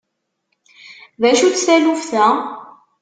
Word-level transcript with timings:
D 1.21 1.23
acu-tt 1.31 1.63
taluft-a? 1.65 2.25